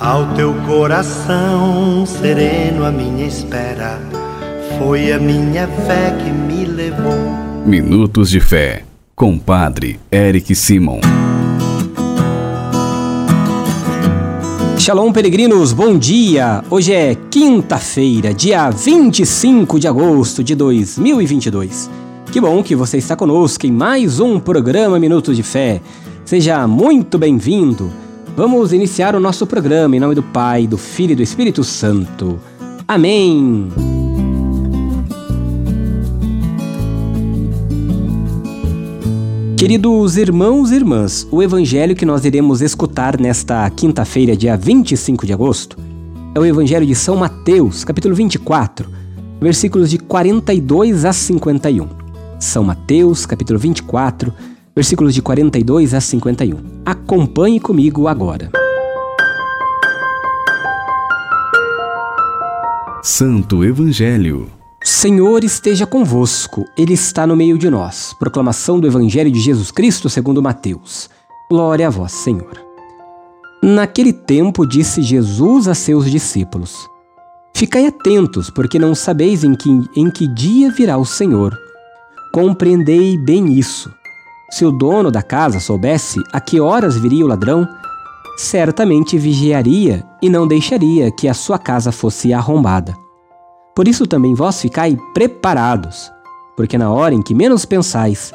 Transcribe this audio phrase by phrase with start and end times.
[0.00, 4.00] Ao teu coração sereno, a minha espera
[4.76, 7.14] foi a minha fé que me levou.
[7.64, 8.82] Minutos de Fé,
[9.14, 10.98] com Padre Eric Simon.
[14.76, 16.64] Shalom, peregrinos, bom dia!
[16.68, 21.88] Hoje é quinta-feira, dia 25 de agosto de 2022.
[22.32, 25.80] Que bom que você está conosco em mais um programa Minutos de Fé.
[26.24, 28.03] Seja muito bem-vindo.
[28.36, 32.40] Vamos iniciar o nosso programa em nome do Pai, do Filho e do Espírito Santo.
[32.86, 33.68] Amém.
[39.56, 45.32] Queridos irmãos e irmãs, o evangelho que nós iremos escutar nesta quinta-feira, dia 25 de
[45.32, 45.78] agosto,
[46.34, 48.90] é o evangelho de São Mateus, capítulo 24,
[49.40, 51.86] versículos de 42 a 51.
[52.40, 54.53] São Mateus, capítulo 24, versículos
[55.12, 56.58] de 42 a 51.
[56.84, 58.50] Acompanhe comigo agora.
[63.00, 64.50] Santo Evangelho.
[64.82, 68.14] Senhor esteja convosco, Ele está no meio de nós.
[68.18, 71.08] Proclamação do Evangelho de Jesus Cristo segundo Mateus.
[71.48, 72.60] Glória a vós, Senhor.
[73.62, 76.88] Naquele tempo disse Jesus a seus discípulos:
[77.54, 81.56] Ficai atentos, porque não sabeis em que, em que dia virá o Senhor.
[82.32, 83.88] Compreendei bem isso.
[84.50, 87.66] Se o dono da casa soubesse a que horas viria o ladrão,
[88.36, 92.94] certamente vigiaria e não deixaria que a sua casa fosse arrombada.
[93.74, 96.12] Por isso também vós ficai preparados,
[96.56, 98.32] porque na hora em que menos pensais,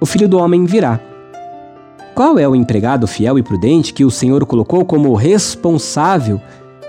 [0.00, 1.00] o filho do homem virá.
[2.14, 6.40] Qual é o empregado fiel e prudente que o Senhor colocou como responsável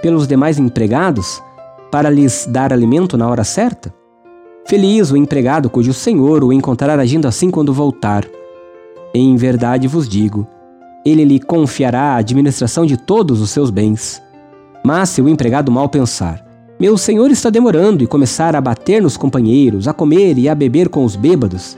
[0.01, 1.41] pelos demais empregados
[1.91, 3.93] para lhes dar alimento na hora certa?
[4.65, 8.25] Feliz o empregado cujo Senhor o encontrar agindo assim quando voltar.
[9.13, 10.47] Em verdade vos digo,
[11.05, 14.21] ele lhe confiará a administração de todos os seus bens.
[14.83, 16.45] Mas se o empregado mal pensar,
[16.79, 20.89] meu senhor está demorando e começar a bater nos companheiros, a comer e a beber
[20.89, 21.77] com os bêbados,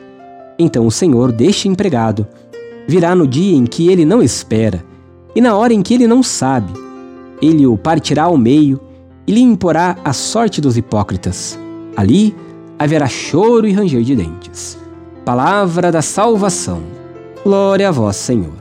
[0.60, 2.28] então o senhor deste empregado
[2.88, 4.84] virá no dia em que ele não espera
[5.36, 6.74] e na hora em que ele não sabe.
[7.42, 8.80] Ele o partirá ao meio
[9.26, 11.58] e lhe imporá a sorte dos hipócritas.
[11.96, 12.36] Ali
[12.78, 14.78] haverá choro e ranger de dentes.
[15.26, 17.01] Palavra da salvação.
[17.44, 18.54] Glória a vós, Senhor.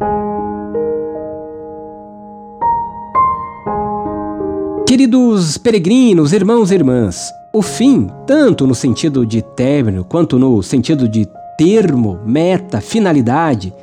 [4.87, 11.07] Queridos peregrinos, irmãos e irmãs, o fim, tanto no sentido de término quanto no sentido
[11.07, 13.75] de termo, meta, finalidade,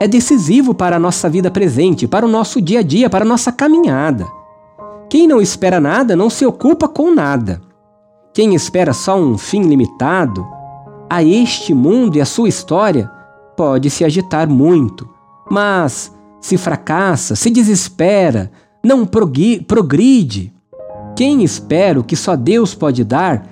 [0.00, 3.28] é decisivo para a nossa vida presente, para o nosso dia a dia, para a
[3.28, 4.26] nossa caminhada.
[5.08, 7.60] Quem não espera nada não se ocupa com nada.
[8.34, 10.44] Quem espera só um fim limitado
[11.08, 13.19] a este mundo e a sua história
[13.60, 15.06] pode se agitar muito,
[15.50, 16.10] mas
[16.40, 18.50] se fracassa, se desespera,
[18.82, 20.50] não progride.
[21.14, 23.46] Quem espera o que só Deus pode dar,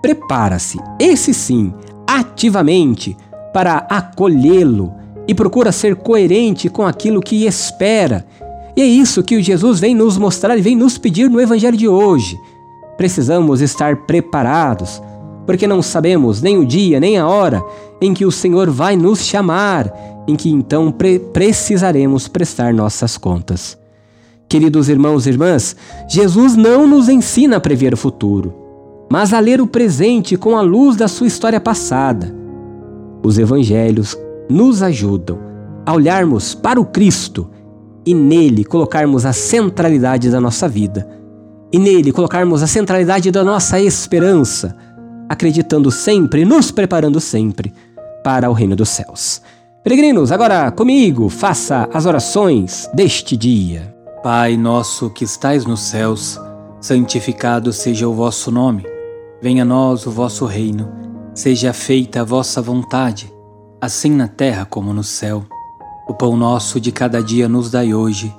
[0.00, 1.74] prepara-se, esse sim,
[2.06, 3.16] ativamente,
[3.52, 4.92] para acolhê-lo
[5.26, 8.24] e procura ser coerente com aquilo que espera.
[8.76, 11.76] E é isso que o Jesus vem nos mostrar e vem nos pedir no Evangelho
[11.76, 12.38] de hoje.
[12.96, 15.02] Precisamos estar preparados
[15.48, 17.64] porque não sabemos nem o dia nem a hora
[18.02, 19.90] em que o Senhor vai nos chamar,
[20.28, 23.78] em que então pre precisaremos prestar nossas contas.
[24.46, 25.74] Queridos irmãos e irmãs,
[26.06, 28.54] Jesus não nos ensina a prever o futuro,
[29.10, 32.30] mas a ler o presente com a luz da sua história passada.
[33.24, 34.14] Os evangelhos
[34.50, 35.38] nos ajudam
[35.86, 37.48] a olharmos para o Cristo
[38.04, 41.08] e nele colocarmos a centralidade da nossa vida,
[41.72, 44.76] e nele colocarmos a centralidade da nossa esperança
[45.28, 47.72] acreditando sempre, nos preparando sempre
[48.24, 49.42] para o reino dos céus.
[49.84, 53.94] Peregrinos, agora comigo, faça as orações deste dia.
[54.22, 56.40] Pai nosso que estais nos céus,
[56.80, 58.84] santificado seja o vosso nome.
[59.40, 60.90] Venha a nós o vosso reino.
[61.34, 63.32] Seja feita a vossa vontade,
[63.80, 65.44] assim na terra como no céu.
[66.08, 68.34] O pão nosso de cada dia nos dai hoje.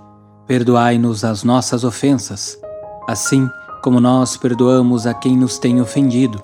[0.46, 2.60] Perdoai-nos as nossas ofensas,
[3.08, 3.48] assim
[3.82, 6.44] como nós perdoamos a quem nos tem ofendido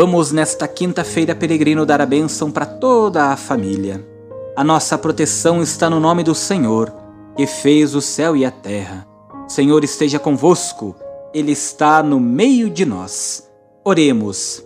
[0.00, 4.06] Vamos nesta quinta-feira, peregrino, dar a bênção para toda a família.
[4.56, 6.94] A nossa proteção está no nome do Senhor,
[7.36, 9.04] que fez o céu e a terra.
[9.48, 10.94] Senhor esteja convosco,
[11.34, 13.50] Ele está no meio de nós.
[13.84, 14.64] Oremos.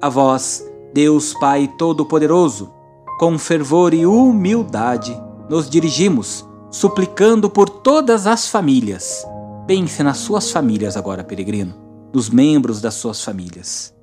[0.00, 2.72] A vós, Deus Pai Todo-Poderoso,
[3.18, 5.14] com fervor e humildade,
[5.46, 9.26] nos dirigimos, suplicando por todas as famílias.
[9.66, 11.74] Pense nas suas famílias agora, peregrino,
[12.14, 13.99] nos membros das suas famílias.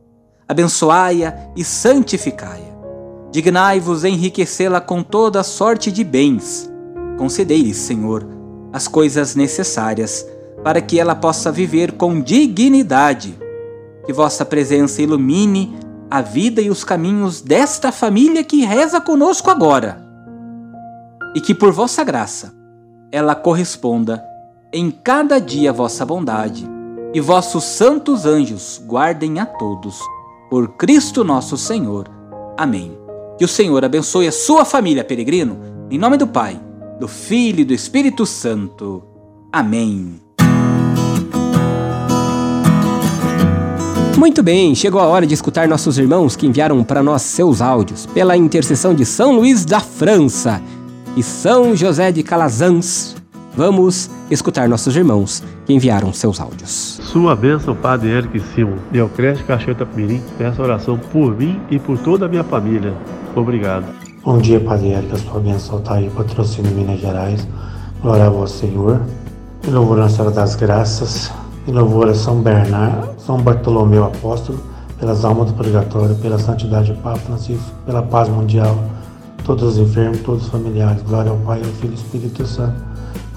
[0.48, 2.78] Abençoai-a e santificai-a.
[3.32, 6.72] Dignai-vos enriquecê-la com toda sorte de bens.
[7.18, 8.26] Concedei-lhe, Senhor,
[8.72, 10.26] as coisas necessárias
[10.64, 13.38] para que ela possa viver com dignidade.
[14.06, 15.78] Que vossa presença ilumine
[16.10, 20.02] a vida e os caminhos desta família que reza conosco agora.
[21.36, 22.54] E que por vossa graça
[23.12, 24.24] ela corresponda
[24.72, 26.68] em cada dia vossa bondade,
[27.14, 30.00] e vossos santos anjos guardem a todos.
[30.50, 32.10] Por Cristo nosso Senhor.
[32.58, 32.98] Amém.
[33.38, 35.60] Que o Senhor abençoe a sua família, peregrino,
[35.92, 36.60] em nome do Pai,
[37.00, 39.04] do Filho e do Espírito Santo.
[39.52, 40.22] Amém.
[44.18, 48.06] Muito bem, chegou a hora de escutar nossos irmãos que enviaram para nós seus áudios
[48.06, 50.62] pela intercessão de São Luís da França
[51.16, 53.16] e São José de Calazans.
[53.58, 57.00] Vamos escutar nossos irmãos que enviaram seus áudios.
[57.02, 62.28] Sua bênção, Padre Eric Simon, Neocreste Cachoeira Mirim, peço oração por mim e por toda
[62.28, 62.94] a minha família.
[63.36, 63.86] Obrigado.
[64.24, 67.48] Bom dia, Padre Eric, a sua bênção está aí, patrocínio Minas Gerais.
[68.00, 69.02] Glória a vosso Senhor.
[69.68, 71.32] Em louvor a Senhora das Graças,
[71.68, 74.60] em louvor a São Bernardo, São Bartolomeu Apóstolo,
[75.00, 78.78] pelas almas do purgatório, pela santidade do Papa Francisco, pela paz mundial,
[79.44, 81.02] todos os enfermos, todos os familiares.
[81.02, 82.87] Glória ao Pai, ao Filho e ao Espírito Santo,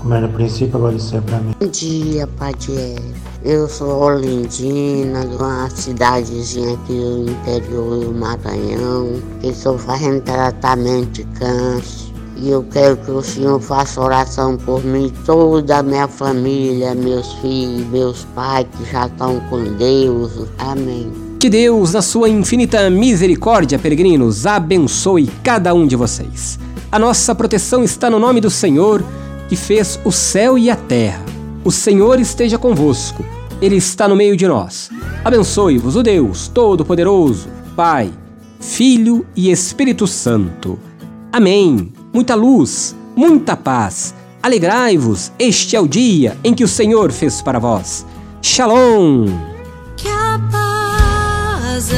[0.00, 1.34] como era no princípio, agora e sempre.
[1.34, 1.54] Amém.
[1.60, 2.96] Bom dia, Padre.
[3.44, 9.20] Eu sou Olindina, de uma cidadezinha aqui do interior do Maranhão.
[9.42, 12.10] Estou fazendo tratamento de câncer.
[12.36, 17.34] E eu quero que o Senhor faça oração por mim, toda a minha família, meus
[17.34, 20.48] filhos, meus pais que já estão com Deus.
[20.58, 21.12] Amém.
[21.38, 26.58] Que Deus, na sua infinita misericórdia, peregrinos, abençoe cada um de vocês.
[26.90, 29.04] A nossa proteção está no nome do Senhor,
[29.50, 31.24] que fez o céu e a terra.
[31.64, 33.24] O Senhor esteja convosco,
[33.60, 34.88] Ele está no meio de nós.
[35.24, 38.12] Abençoe-vos o Deus Todo-Poderoso, Pai,
[38.60, 40.78] Filho e Espírito Santo.
[41.32, 41.92] Amém.
[42.12, 44.14] Muita luz, muita paz.
[44.40, 48.06] Alegrai-vos, este é o dia em que o Senhor fez para vós.
[48.40, 49.26] Shalom!
[49.96, 51.90] Que a paz